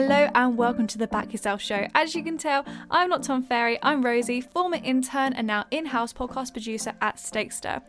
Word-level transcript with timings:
Hello 0.00 0.30
and 0.34 0.56
welcome 0.56 0.86
to 0.86 0.96
the 0.96 1.06
Back 1.06 1.30
Yourself 1.30 1.60
Show. 1.60 1.86
As 1.94 2.14
you 2.14 2.24
can 2.24 2.38
tell, 2.38 2.64
I'm 2.90 3.10
not 3.10 3.22
Tom 3.22 3.42
Ferry, 3.42 3.78
I'm 3.82 4.02
Rosie, 4.02 4.40
former 4.40 4.78
intern 4.82 5.34
and 5.34 5.46
now 5.46 5.66
in 5.70 5.84
house 5.84 6.10
podcast 6.10 6.54
producer 6.54 6.94
at 7.02 7.18
Stakester. 7.18 7.82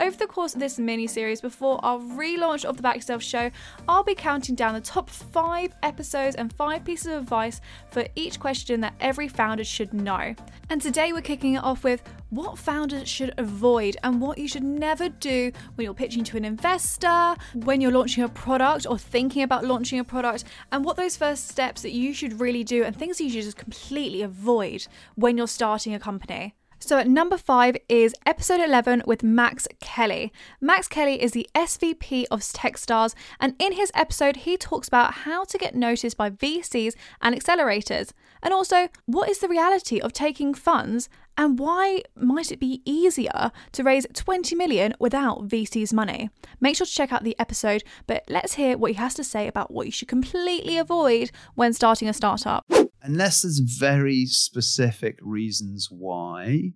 Over 0.00 0.16
the 0.16 0.26
course 0.26 0.54
of 0.54 0.60
this 0.60 0.78
mini 0.78 1.06
series, 1.06 1.42
before 1.42 1.78
our 1.84 1.98
relaunch 1.98 2.64
of 2.64 2.78
the 2.78 2.82
Back 2.82 2.96
Yourself 2.96 3.22
Show, 3.22 3.50
I'll 3.86 4.02
be 4.02 4.14
counting 4.14 4.54
down 4.54 4.72
the 4.72 4.80
top 4.80 5.10
five 5.10 5.74
episodes 5.82 6.36
and 6.36 6.54
five 6.54 6.86
pieces 6.86 7.08
of 7.08 7.24
advice 7.24 7.60
for 7.90 8.06
each 8.16 8.40
question 8.40 8.80
that 8.80 8.94
every 8.98 9.28
founder 9.28 9.62
should 9.62 9.92
know. 9.92 10.34
And 10.70 10.80
today 10.80 11.12
we're 11.12 11.20
kicking 11.20 11.52
it 11.52 11.62
off 11.62 11.84
with 11.84 12.02
what 12.30 12.58
founders 12.58 13.08
should 13.08 13.32
avoid 13.38 13.96
and 14.02 14.20
what 14.20 14.38
you 14.38 14.48
should 14.48 14.62
never 14.62 15.08
do 15.08 15.50
when 15.74 15.84
you're 15.84 15.94
pitching 15.94 16.24
to 16.24 16.36
an 16.36 16.44
investor, 16.44 17.34
when 17.54 17.80
you're 17.80 17.92
launching 17.92 18.24
a 18.24 18.28
product 18.28 18.86
or 18.88 18.98
thinking 18.98 19.42
about 19.42 19.64
launching 19.64 19.98
a 19.98 20.04
product, 20.04 20.44
and 20.72 20.84
what 20.84 20.96
those 20.96 21.16
first 21.16 21.48
steps 21.48 21.82
that 21.82 21.92
you 21.92 22.12
should 22.12 22.40
really 22.40 22.64
do 22.64 22.84
and 22.84 22.96
things 22.96 23.20
you 23.20 23.30
should 23.30 23.42
just 23.42 23.56
completely 23.56 24.22
avoid 24.22 24.86
when 25.14 25.36
you're 25.36 25.46
starting 25.46 25.94
a 25.94 25.98
company. 25.98 26.54
So 26.80 26.96
at 26.96 27.08
number 27.08 27.36
five 27.36 27.76
is 27.88 28.14
episode 28.24 28.60
11 28.60 29.02
with 29.04 29.24
Max 29.24 29.66
Kelly. 29.80 30.32
Max 30.60 30.86
Kelly 30.86 31.20
is 31.20 31.32
the 31.32 31.48
SVP 31.54 32.24
of 32.30 32.40
Techstars, 32.40 33.14
and 33.40 33.54
in 33.58 33.72
his 33.72 33.90
episode, 33.94 34.36
he 34.36 34.56
talks 34.56 34.86
about 34.86 35.14
how 35.14 35.44
to 35.44 35.58
get 35.58 35.74
noticed 35.74 36.16
by 36.16 36.30
VCs 36.30 36.94
and 37.20 37.34
accelerators, 37.34 38.12
and 38.42 38.54
also 38.54 38.88
what 39.06 39.28
is 39.28 39.40
the 39.40 39.48
reality 39.48 39.98
of 39.98 40.12
taking 40.12 40.54
funds 40.54 41.08
and 41.36 41.58
why 41.58 42.02
might 42.16 42.50
it 42.50 42.58
be 42.58 42.82
easier 42.84 43.52
to 43.72 43.84
raise 43.84 44.06
20 44.12 44.54
million 44.56 44.94
without 44.98 45.46
VC's 45.46 45.92
money? 45.92 46.30
Make 46.60 46.76
sure 46.76 46.86
to 46.86 46.92
check 46.92 47.12
out 47.12 47.22
the 47.22 47.38
episode, 47.38 47.82
but 48.06 48.24
let's 48.28 48.54
hear 48.54 48.78
what 48.78 48.92
he 48.92 48.96
has 48.96 49.14
to 49.14 49.24
say 49.24 49.46
about 49.46 49.70
what 49.70 49.86
you 49.86 49.92
should 49.92 50.08
completely 50.08 50.78
avoid 50.78 51.30
when 51.54 51.72
starting 51.72 52.08
a 52.08 52.12
startup 52.12 52.64
unless 53.02 53.42
there's 53.42 53.58
very 53.58 54.26
specific 54.26 55.18
reasons 55.22 55.88
why, 55.90 56.72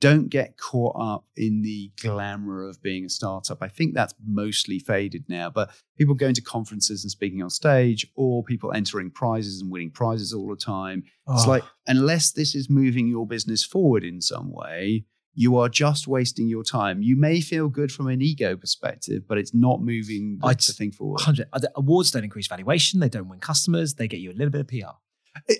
don't 0.00 0.28
get 0.28 0.58
caught 0.58 0.94
up 1.00 1.24
in 1.34 1.62
the 1.62 1.90
glamour 1.98 2.68
of 2.68 2.82
being 2.82 3.06
a 3.06 3.08
startup. 3.08 3.62
I 3.62 3.68
think 3.68 3.94
that's 3.94 4.14
mostly 4.22 4.78
faded 4.78 5.24
now, 5.28 5.48
but 5.48 5.70
people 5.96 6.14
going 6.14 6.34
to 6.34 6.42
conferences 6.42 7.04
and 7.04 7.10
speaking 7.10 7.42
on 7.42 7.48
stage, 7.48 8.06
or 8.14 8.44
people 8.44 8.72
entering 8.72 9.10
prizes 9.10 9.62
and 9.62 9.70
winning 9.70 9.90
prizes 9.90 10.34
all 10.34 10.48
the 10.48 10.56
time. 10.56 11.04
Oh. 11.26 11.34
It's 11.34 11.46
like, 11.46 11.64
unless 11.86 12.32
this 12.32 12.54
is 12.54 12.68
moving 12.68 13.08
your 13.08 13.26
business 13.26 13.64
forward 13.64 14.04
in 14.04 14.20
some 14.20 14.52
way, 14.52 15.06
you 15.34 15.56
are 15.56 15.68
just 15.68 16.06
wasting 16.06 16.48
your 16.48 16.64
time. 16.64 17.02
You 17.02 17.16
may 17.16 17.40
feel 17.40 17.68
good 17.68 17.90
from 17.90 18.06
an 18.08 18.22
ego 18.22 18.56
perspective, 18.56 19.22
but 19.26 19.38
it's 19.38 19.54
not 19.54 19.80
moving 19.80 20.38
the 20.68 20.72
thing 20.76 20.92
forward. 20.92 21.20
100. 21.20 21.48
Uh, 21.52 21.60
awards 21.76 22.10
don't 22.10 22.24
increase 22.24 22.46
valuation. 22.46 23.00
They 23.00 23.08
don't 23.08 23.28
win 23.28 23.40
customers. 23.40 23.94
They 23.94 24.06
get 24.06 24.20
you 24.20 24.30
a 24.30 24.34
little 24.34 24.50
bit 24.50 24.60
of 24.60 24.68
PR. 24.68 24.96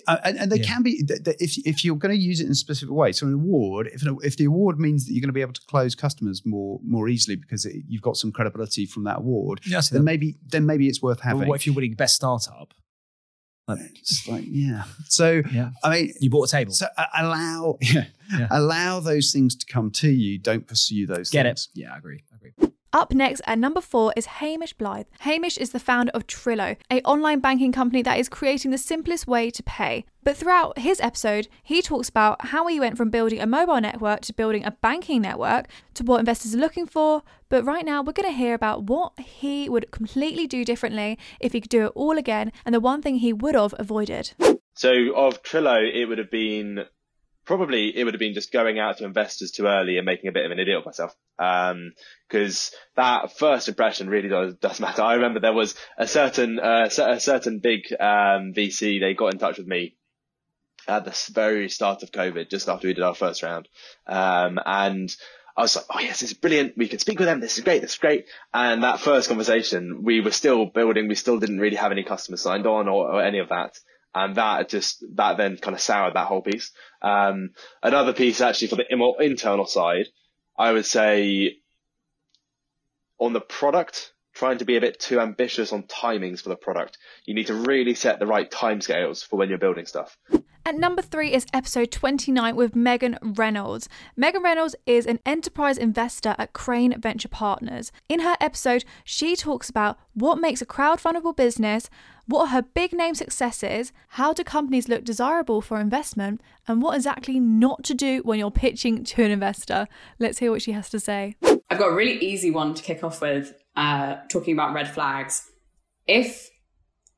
Uh, 0.07 0.17
and, 0.23 0.37
and 0.37 0.51
they 0.51 0.57
yeah. 0.57 0.65
can 0.65 0.83
be 0.83 1.03
if 1.39 1.57
if 1.65 1.83
you're 1.83 1.97
going 1.97 2.15
to 2.15 2.21
use 2.21 2.39
it 2.39 2.45
in 2.45 2.51
a 2.51 2.55
specific 2.55 2.93
way. 2.93 3.11
So 3.11 3.27
an 3.27 3.33
award, 3.33 3.89
if 3.93 4.03
if 4.23 4.37
the 4.37 4.45
award 4.45 4.79
means 4.79 5.05
that 5.05 5.13
you're 5.13 5.21
going 5.21 5.29
to 5.29 5.33
be 5.33 5.41
able 5.41 5.53
to 5.53 5.61
close 5.67 5.95
customers 5.95 6.43
more 6.45 6.79
more 6.83 7.09
easily 7.09 7.35
because 7.35 7.65
it, 7.65 7.83
you've 7.87 8.01
got 8.01 8.15
some 8.15 8.31
credibility 8.31 8.85
from 8.85 9.03
that 9.03 9.17
award, 9.17 9.61
yes, 9.65 9.89
then 9.89 10.03
maybe 10.03 10.37
then 10.47 10.65
maybe 10.65 10.87
it's 10.87 11.01
worth 11.01 11.19
having. 11.19 11.47
What 11.47 11.55
if 11.55 11.65
you're 11.65 11.75
winning 11.75 11.93
best 11.93 12.15
startup? 12.15 12.73
Like, 13.67 13.93
just 14.05 14.27
like 14.27 14.45
yeah. 14.47 14.83
So 15.07 15.41
yeah. 15.51 15.71
I 15.83 15.89
mean, 15.89 16.13
you 16.19 16.29
bought 16.29 16.47
a 16.47 16.51
table. 16.51 16.71
So 16.71 16.87
allow 17.17 17.77
yeah, 17.81 18.05
yeah, 18.37 18.47
allow 18.51 19.01
those 19.01 19.31
things 19.31 19.55
to 19.57 19.65
come 19.65 19.91
to 19.91 20.09
you. 20.09 20.39
Don't 20.39 20.65
pursue 20.65 21.05
those. 21.05 21.29
Get 21.29 21.45
things. 21.45 21.69
it? 21.75 21.81
Yeah, 21.81 21.93
I 21.93 21.97
agree. 21.97 22.23
I 22.31 22.35
agree. 22.37 22.71
Up 22.95 23.13
next 23.13 23.41
at 23.45 23.59
number 23.59 23.81
four 23.81 24.13
is 24.15 24.25
Hamish 24.25 24.71
Blythe. 24.71 25.07
Hamish 25.19 25.57
is 25.57 25.71
the 25.71 25.81
founder 25.81 26.13
of 26.13 26.27
Trillo, 26.27 26.77
a 26.89 27.01
online 27.01 27.41
banking 27.41 27.73
company 27.73 28.01
that 28.01 28.17
is 28.17 28.29
creating 28.29 28.71
the 28.71 28.77
simplest 28.77 29.27
way 29.27 29.51
to 29.51 29.61
pay. 29.63 30.05
But 30.23 30.37
throughout 30.37 30.79
his 30.79 31.01
episode, 31.01 31.49
he 31.61 31.81
talks 31.81 32.07
about 32.07 32.45
how 32.45 32.67
he 32.67 32.79
went 32.79 32.95
from 32.95 33.09
building 33.09 33.41
a 33.41 33.45
mobile 33.45 33.81
network 33.81 34.21
to 34.21 34.33
building 34.33 34.63
a 34.63 34.71
banking 34.71 35.21
network 35.21 35.67
to 35.95 36.05
what 36.05 36.21
investors 36.21 36.55
are 36.55 36.59
looking 36.59 36.85
for. 36.85 37.21
But 37.49 37.65
right 37.65 37.83
now, 37.83 38.01
we're 38.01 38.13
going 38.13 38.31
to 38.31 38.37
hear 38.37 38.53
about 38.53 38.83
what 38.83 39.19
he 39.19 39.67
would 39.67 39.91
completely 39.91 40.47
do 40.47 40.63
differently 40.63 41.19
if 41.41 41.51
he 41.51 41.59
could 41.59 41.69
do 41.69 41.87
it 41.87 41.91
all 41.95 42.17
again 42.17 42.53
and 42.65 42.73
the 42.73 42.79
one 42.79 43.01
thing 43.01 43.17
he 43.17 43.33
would 43.33 43.55
have 43.55 43.75
avoided. 43.77 44.31
So, 44.73 45.13
of 45.17 45.43
Trillo, 45.43 45.83
it 45.93 46.05
would 46.05 46.17
have 46.17 46.31
been 46.31 46.85
probably 47.45 47.95
it 47.95 48.03
would 48.03 48.13
have 48.13 48.19
been 48.19 48.33
just 48.33 48.51
going 48.51 48.79
out 48.79 48.97
to 48.97 49.05
investors 49.05 49.51
too 49.51 49.65
early 49.67 49.97
and 49.97 50.05
making 50.05 50.27
a 50.27 50.31
bit 50.31 50.45
of 50.45 50.51
an 50.51 50.59
idiot 50.59 50.79
of 50.79 50.85
myself. 50.85 51.15
um, 51.39 51.93
that 52.95 53.37
first 53.37 53.67
impression 53.67 54.09
really 54.09 54.29
does, 54.29 54.55
does 54.55 54.79
matter. 54.79 55.01
I 55.01 55.15
remember 55.15 55.39
there 55.39 55.53
was 55.53 55.75
a 55.97 56.07
certain, 56.07 56.59
uh, 56.59 56.89
a 56.97 57.19
certain 57.19 57.59
big, 57.59 57.81
um, 57.99 58.53
VC, 58.53 58.99
they 58.99 59.13
got 59.13 59.33
in 59.33 59.39
touch 59.39 59.57
with 59.57 59.67
me 59.67 59.95
at 60.87 61.05
the 61.05 61.31
very 61.33 61.69
start 61.69 62.03
of 62.03 62.11
COVID, 62.11 62.49
just 62.49 62.69
after 62.69 62.87
we 62.87 62.93
did 62.93 63.03
our 63.03 63.15
first 63.15 63.43
round. 63.43 63.67
Um, 64.07 64.59
and 64.65 65.15
I 65.57 65.61
was 65.61 65.75
like, 65.75 65.85
oh 65.89 65.99
yes, 65.99 66.19
this 66.19 66.31
is 66.31 66.37
brilliant. 66.37 66.77
We 66.77 66.87
can 66.87 66.99
speak 66.99 67.19
with 67.19 67.27
them. 67.27 67.39
This 67.39 67.57
is 67.57 67.63
great. 67.63 67.81
This 67.81 67.93
is 67.93 67.97
great. 67.97 68.25
And 68.53 68.83
that 68.83 68.99
first 68.99 69.29
conversation, 69.29 70.03
we 70.03 70.19
were 70.21 70.31
still 70.31 70.65
building. 70.65 71.07
We 71.07 71.15
still 71.15 71.39
didn't 71.39 71.59
really 71.59 71.77
have 71.77 71.91
any 71.91 72.03
customers 72.03 72.41
signed 72.41 72.67
on 72.67 72.87
or, 72.87 73.13
or 73.13 73.21
any 73.23 73.39
of 73.39 73.49
that 73.49 73.79
and 74.15 74.35
that 74.35 74.69
just 74.69 75.03
that 75.15 75.35
then 75.37 75.57
kind 75.57 75.75
of 75.75 75.81
soured 75.81 76.15
that 76.15 76.27
whole 76.27 76.41
piece. 76.41 76.71
Um, 77.01 77.51
another 77.83 78.13
piece 78.13 78.39
actually 78.39 78.69
for 78.69 78.77
the 78.77 79.15
internal 79.19 79.65
side, 79.65 80.07
I 80.57 80.71
would 80.71 80.85
say 80.85 81.57
on 83.19 83.33
the 83.33 83.41
product, 83.41 84.13
trying 84.33 84.57
to 84.59 84.65
be 84.65 84.77
a 84.77 84.81
bit 84.81 84.99
too 84.99 85.19
ambitious 85.19 85.73
on 85.73 85.83
timings 85.83 86.41
for 86.41 86.49
the 86.49 86.55
product. 86.55 86.97
You 87.25 87.35
need 87.35 87.47
to 87.47 87.53
really 87.53 87.93
set 87.93 88.19
the 88.19 88.25
right 88.25 88.49
timescales 88.49 89.25
for 89.25 89.37
when 89.37 89.49
you're 89.49 89.57
building 89.57 89.85
stuff. 89.85 90.17
At 90.67 90.79
number 90.79 91.03
three 91.03 91.31
is 91.31 91.45
episode 91.53 91.91
29 91.91 92.55
with 92.55 92.75
Megan 92.75 93.19
Reynolds. 93.21 93.87
Megan 94.15 94.41
Reynolds 94.41 94.75
is 94.87 95.05
an 95.05 95.19
enterprise 95.23 95.77
investor 95.77 96.33
at 96.39 96.53
Crane 96.53 96.99
Venture 96.99 97.27
Partners. 97.27 97.91
In 98.09 98.21
her 98.21 98.35
episode, 98.41 98.83
she 99.03 99.35
talks 99.35 99.69
about 99.69 99.99
what 100.15 100.39
makes 100.39 100.63
a 100.63 100.65
crowd 100.65 100.97
crowdfundable 100.97 101.35
business, 101.35 101.87
what 102.25 102.45
are 102.45 102.47
her 102.47 102.63
big 102.63 102.93
name 102.93 103.13
successes, 103.13 103.93
how 104.09 104.33
do 104.33 104.43
companies 104.43 104.89
look 104.89 105.03
desirable 105.03 105.61
for 105.61 105.79
investment, 105.79 106.41
and 106.67 106.81
what 106.81 106.95
exactly 106.95 107.39
not 107.39 107.83
to 107.83 107.93
do 107.93 108.23
when 108.23 108.39
you're 108.39 108.49
pitching 108.49 109.03
to 109.03 109.23
an 109.23 109.29
investor. 109.29 109.87
Let's 110.17 110.39
hear 110.39 110.49
what 110.49 110.63
she 110.63 110.71
has 110.71 110.89
to 110.89 110.99
say. 110.99 111.35
I've 111.69 111.77
got 111.77 111.89
a 111.89 111.95
really 111.95 112.17
easy 112.25 112.49
one 112.49 112.73
to 112.73 112.81
kick 112.81 113.03
off 113.03 113.21
with, 113.21 113.53
uh, 113.75 114.15
talking 114.29 114.55
about 114.55 114.73
red 114.73 114.89
flags. 114.89 115.47
If 116.07 116.49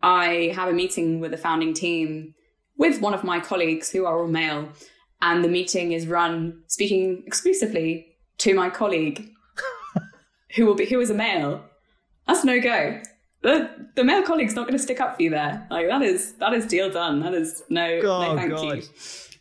I 0.02 0.52
have 0.54 0.68
a 0.68 0.74
meeting 0.74 1.22
with 1.22 1.32
the 1.32 1.38
founding 1.38 1.74
team 1.74 2.34
with 2.78 3.02
one 3.02 3.14
of 3.14 3.24
my 3.24 3.40
colleagues 3.40 3.92
who 3.92 4.06
are 4.06 4.20
all 4.20 4.28
male, 4.28 4.70
and 5.22 5.44
the 5.44 5.50
meeting 5.50 5.92
is 5.92 6.08
run 6.08 6.62
speaking 6.68 7.24
exclusively 7.26 8.08
to 8.40 8.54
my 8.54 8.70
colleague, 8.70 9.30
who 10.56 10.66
will 10.66 10.76
be 10.76 10.86
who 10.86 11.00
is 11.00 11.10
a 11.10 11.14
male. 11.14 11.64
That's 12.28 12.44
no 12.44 12.60
go. 12.60 13.02
The, 13.42 13.70
the 13.96 14.04
male 14.04 14.24
colleague's 14.24 14.56
not 14.56 14.68
going 14.68 14.78
to 14.78 14.84
stick 14.84 15.00
up 15.00 15.16
for 15.16 15.24
you 15.24 15.30
there. 15.30 15.66
Like 15.70 15.88
that 15.88 16.02
is 16.02 16.34
that 16.34 16.54
is 16.54 16.66
deal 16.66 16.90
done. 16.90 17.22
That 17.22 17.34
is 17.34 17.64
no, 17.70 18.00
oh, 18.04 18.34
no 18.34 18.36
thank 18.36 18.52
God. 18.52 18.78
you. 18.78 18.84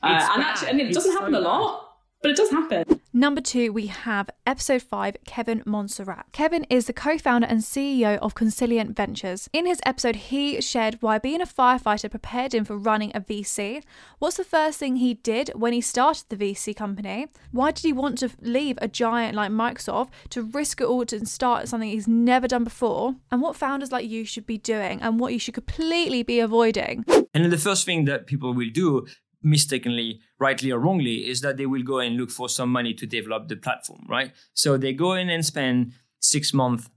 Uh, 0.02 0.28
and 0.34 0.42
actually, 0.42 0.68
and 0.70 0.80
it 0.80 0.92
doesn't 0.92 1.12
happen 1.12 1.32
so 1.32 1.40
a 1.40 1.42
lot, 1.42 1.85
but 2.22 2.30
it 2.30 2.36
does 2.36 2.50
happen. 2.50 3.00
Number 3.12 3.40
two, 3.40 3.72
we 3.72 3.86
have 3.86 4.28
episode 4.46 4.82
five, 4.82 5.16
Kevin 5.24 5.62
Montserrat. 5.64 6.26
Kevin 6.32 6.64
is 6.68 6.86
the 6.86 6.92
co 6.92 7.16
founder 7.16 7.46
and 7.46 7.60
CEO 7.60 8.18
of 8.18 8.34
Consilient 8.34 8.94
Ventures. 8.94 9.48
In 9.52 9.64
his 9.64 9.80
episode, 9.86 10.16
he 10.16 10.60
shared 10.60 10.98
why 11.00 11.18
being 11.18 11.40
a 11.40 11.46
firefighter 11.46 12.10
prepared 12.10 12.54
him 12.54 12.64
for 12.64 12.76
running 12.76 13.12
a 13.14 13.20
VC. 13.20 13.82
What's 14.18 14.36
the 14.36 14.44
first 14.44 14.78
thing 14.78 14.96
he 14.96 15.14
did 15.14 15.50
when 15.54 15.72
he 15.72 15.80
started 15.80 16.24
the 16.28 16.36
VC 16.36 16.76
company? 16.76 17.28
Why 17.52 17.70
did 17.70 17.84
he 17.84 17.92
want 17.92 18.18
to 18.18 18.30
leave 18.42 18.78
a 18.82 18.88
giant 18.88 19.34
like 19.34 19.50
Microsoft 19.50 20.10
to 20.30 20.42
risk 20.42 20.80
it 20.80 20.86
all 20.86 21.06
to 21.06 21.24
start 21.24 21.68
something 21.68 21.88
he's 21.88 22.08
never 22.08 22.46
done 22.48 22.64
before? 22.64 23.14
And 23.30 23.40
what 23.40 23.56
founders 23.56 23.92
like 23.92 24.08
you 24.08 24.24
should 24.24 24.46
be 24.46 24.58
doing 24.58 25.00
and 25.00 25.18
what 25.18 25.32
you 25.32 25.38
should 25.38 25.54
completely 25.54 26.22
be 26.22 26.40
avoiding? 26.40 27.04
And 27.32 27.44
then 27.44 27.50
the 27.50 27.58
first 27.58 27.86
thing 27.86 28.04
that 28.06 28.26
people 28.26 28.52
will 28.52 28.70
do 28.70 29.06
mistakenly, 29.46 30.20
rightly 30.38 30.70
or 30.70 30.80
wrongly, 30.80 31.28
is 31.28 31.40
that 31.40 31.56
they 31.56 31.66
will 31.66 31.82
go 31.82 32.00
and 32.00 32.16
look 32.16 32.30
for 32.30 32.48
some 32.48 32.70
money 32.70 32.92
to 32.94 33.06
develop 33.06 33.48
the 33.48 33.56
platform, 33.56 34.04
right? 34.08 34.32
So 34.52 34.76
they 34.76 34.92
go 34.92 35.12
in 35.12 35.30
and 35.30 35.46
spend 35.46 35.92
six 36.20 36.52
months 36.52 36.90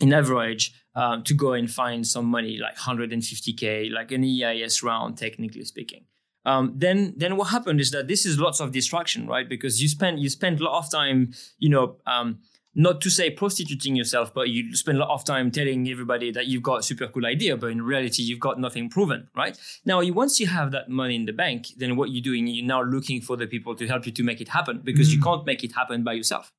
in 0.00 0.12
average 0.12 0.74
um, 0.94 1.24
to 1.24 1.34
go 1.34 1.54
and 1.54 1.70
find 1.70 2.06
some 2.06 2.26
money, 2.26 2.58
like 2.58 2.76
150k, 2.76 3.90
like 3.90 4.12
an 4.12 4.22
EIS 4.24 4.82
round, 4.82 5.16
technically 5.16 5.64
speaking. 5.64 6.04
Um, 6.44 6.74
then, 6.76 7.14
then 7.16 7.36
what 7.36 7.48
happened 7.48 7.80
is 7.80 7.90
that 7.90 8.08
this 8.08 8.24
is 8.26 8.38
lots 8.38 8.60
of 8.60 8.72
distraction, 8.72 9.26
right? 9.26 9.48
Because 9.48 9.82
you 9.82 9.88
spend 9.88 10.20
you 10.20 10.28
spend 10.28 10.60
a 10.60 10.64
lot 10.64 10.78
of 10.78 10.90
time, 10.90 11.32
you 11.58 11.68
know, 11.68 11.96
um, 12.06 12.38
not 12.74 13.00
to 13.00 13.10
say 13.10 13.30
prostituting 13.30 13.96
yourself, 13.96 14.32
but 14.32 14.50
you 14.50 14.76
spend 14.76 14.98
a 14.98 15.00
lot 15.00 15.10
of 15.10 15.24
time 15.24 15.50
telling 15.50 15.88
everybody 15.88 16.30
that 16.30 16.46
you've 16.46 16.62
got 16.62 16.80
a 16.80 16.82
super 16.82 17.08
cool 17.08 17.26
idea, 17.26 17.56
but 17.56 17.68
in 17.68 17.82
reality, 17.82 18.22
you've 18.22 18.40
got 18.40 18.60
nothing 18.60 18.88
proven, 18.88 19.28
right? 19.36 19.58
Now, 19.84 20.00
once 20.12 20.38
you 20.38 20.46
have 20.46 20.70
that 20.72 20.88
money 20.88 21.16
in 21.16 21.26
the 21.26 21.32
bank, 21.32 21.68
then 21.76 21.96
what 21.96 22.10
you're 22.10 22.22
doing, 22.22 22.46
you're 22.46 22.64
now 22.64 22.82
looking 22.82 23.20
for 23.20 23.36
the 23.36 23.46
people 23.46 23.74
to 23.74 23.86
help 23.86 24.06
you 24.06 24.12
to 24.12 24.22
make 24.22 24.40
it 24.40 24.48
happen 24.48 24.80
because 24.84 25.08
mm. 25.08 25.14
you 25.14 25.20
can't 25.20 25.44
make 25.44 25.64
it 25.64 25.72
happen 25.72 26.04
by 26.04 26.12
yourself. 26.12 26.52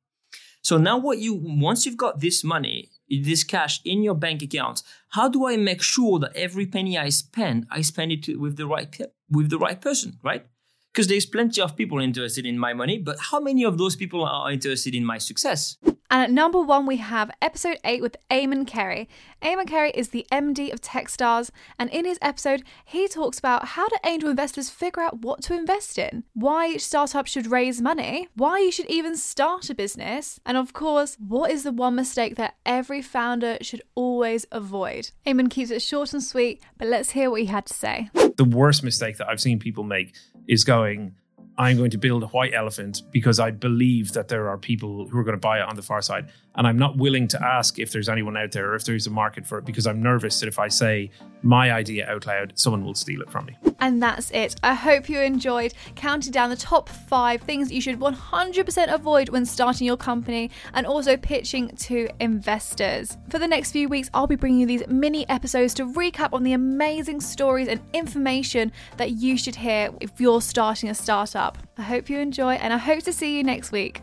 So 0.62 0.78
now 0.78 0.98
what 0.98 1.20
you, 1.20 1.40
once 1.42 1.86
you've 1.86 1.98
got 1.98 2.20
this 2.20 2.44
money, 2.44 2.90
this 3.10 3.44
cash 3.44 3.80
in 3.86 4.04
your 4.04 4.16
bank 4.16 4.42
account, 4.42 4.84
how 5.10 5.30
do 5.30 5.48
I 5.48 5.58
make 5.58 5.82
sure 5.82 6.20
that 6.20 6.36
every 6.36 6.66
penny 6.66 6.98
I 6.98 7.10
spend, 7.10 7.66
I 7.72 7.82
spend 7.82 8.12
it 8.12 8.40
with 8.40 8.58
the 8.58 8.68
right 8.68 9.00
with 9.30 9.50
the 9.50 9.58
right 9.58 9.80
person, 9.80 10.20
right? 10.24 10.46
Because 10.92 11.08
there's 11.08 11.26
plenty 11.26 11.62
of 11.62 11.78
people 11.78 12.00
interested 12.00 12.46
in 12.46 12.58
my 12.58 12.74
money, 12.74 12.98
but 12.98 13.18
how 13.32 13.40
many 13.40 13.64
of 13.64 13.78
those 13.78 13.96
people 13.96 14.26
are 14.26 14.52
interested 14.52 14.96
in 14.96 15.06
my 15.06 15.18
success? 15.18 15.78
And 16.12 16.24
at 16.24 16.32
number 16.32 16.60
one, 16.60 16.88
we 16.88 16.98
have 16.98 17.30
episode 17.40 17.78
eight 17.84 18.02
with 18.02 18.18
Eamonn 18.32 18.66
Carey. 18.66 19.08
Eamonn 19.44 19.68
Carey 19.68 19.92
is 19.92 20.10
the 20.10 20.26
MD 20.32 20.74
of 20.74 20.82
Techstars, 20.82 21.52
and 21.78 21.90
in 21.92 22.04
his 22.04 22.18
episode, 22.22 22.64
he 22.84 23.08
talks 23.08 23.38
about 23.38 23.70
how 23.70 23.88
do 23.88 23.96
angel 24.04 24.30
investors 24.30 24.72
figure 24.72 25.04
out 25.04 25.20
what 25.20 25.44
to 25.44 25.54
invest 25.54 26.00
in, 26.00 26.24
why 26.34 26.70
each 26.70 26.86
startup 26.86 27.28
should 27.28 27.52
raise 27.52 27.80
money, 27.80 28.28
why 28.36 28.58
you 28.58 28.72
should 28.72 28.90
even 28.90 29.16
start 29.16 29.70
a 29.70 29.76
business, 29.76 30.40
and 30.46 30.58
of 30.58 30.74
course, 30.74 31.16
what 31.20 31.52
is 31.52 31.64
the 31.64 31.72
one 31.72 31.96
mistake 31.96 32.36
that 32.38 32.56
every 32.66 33.02
founder 33.04 33.58
should 33.62 33.84
always 33.94 34.48
avoid. 34.52 35.12
Eamonn 35.28 35.52
keeps 35.52 35.70
it 35.70 35.82
short 35.82 36.14
and 36.14 36.24
sweet, 36.24 36.62
but 36.78 36.88
let's 36.88 37.12
hear 37.12 37.30
what 37.30 37.42
he 37.42 37.46
had 37.48 37.68
to 37.68 37.74
say. 37.74 38.10
The 38.14 38.50
worst 38.50 38.84
mistake 38.84 39.18
that 39.18 39.30
I've 39.30 39.42
seen 39.42 39.60
people 39.60 39.84
make 39.84 40.16
is 40.48 40.64
going, 40.64 41.16
I'm 41.60 41.76
going 41.76 41.92
to 41.92 41.98
build 41.98 42.24
a 42.24 42.28
white 42.28 42.54
elephant 42.54 43.02
because 43.12 43.38
I 43.38 43.52
believe 43.52 44.14
that 44.14 44.30
there 44.30 44.48
are 44.48 44.58
people 44.58 45.10
who 45.10 45.18
are 45.18 45.26
going 45.26 45.36
to 45.36 45.40
buy 45.40 45.60
it 45.60 45.64
on 45.64 45.76
the 45.76 45.82
far 45.82 46.02
side. 46.02 46.32
And 46.56 46.66
I'm 46.66 46.78
not 46.78 46.98
willing 46.98 47.28
to 47.30 47.46
ask 47.46 47.80
if 47.80 47.92
there's 47.92 48.08
anyone 48.08 48.38
out 48.38 48.54
there 48.54 48.72
or 48.72 48.76
if 48.76 48.86
there's 48.86 49.08
a 49.08 49.10
market 49.10 49.46
for 49.46 49.58
it 49.58 49.66
because 49.66 49.86
I'm 49.86 50.02
nervous 50.02 50.40
that 50.40 50.48
if 50.48 50.58
I 50.58 50.70
say 50.70 51.12
my 51.42 51.72
idea 51.72 52.10
out 52.10 52.26
loud, 52.26 52.54
someone 52.56 52.84
will 52.84 52.96
steal 52.96 53.22
it 53.22 53.30
from 53.30 53.46
me. 53.46 53.58
And 53.80 54.02
that's 54.02 54.32
it. 54.32 54.56
I 54.64 54.74
hope 54.74 55.10
you 55.10 55.20
enjoyed 55.20 55.74
counting 55.96 56.32
down 56.32 56.50
the 56.50 56.56
top 56.56 56.88
five 56.88 57.42
things 57.42 57.72
you 57.72 57.82
should 57.82 58.00
100% 58.00 58.94
avoid 58.94 59.30
when 59.30 59.46
starting 59.46 59.86
your 59.86 59.98
company 59.98 60.52
and 60.74 60.86
also 60.86 61.18
pitching 61.18 61.76
to 61.78 62.10
investors. 62.20 63.18
For 63.30 63.40
the 63.40 63.48
next 63.48 63.72
few 63.72 63.88
weeks, 63.88 64.10
I'll 64.14 64.28
be 64.28 64.36
bringing 64.36 64.62
you 64.62 64.66
these 64.66 64.88
mini 64.88 65.28
episodes 65.30 65.74
to 65.76 65.86
recap 65.86 66.34
on 66.34 66.44
the 66.44 66.54
amazing 66.54 67.22
stories 67.22 67.68
and 67.68 67.82
information 67.94 68.72
that 68.98 69.12
you 69.12 69.38
should 69.38 69.56
hear 69.56 69.92
if 70.00 70.20
you're 70.20 70.42
starting 70.42 70.90
a 70.90 70.96
startup. 70.96 71.49
I 71.78 71.84
hope 71.84 72.10
you 72.10 72.20
enjoy 72.20 72.54
and 72.54 72.74
I 72.74 72.78
hope 72.78 73.04
to 73.04 73.14
see 73.14 73.38
you 73.38 73.44
next 73.44 73.72
week. 73.72 74.02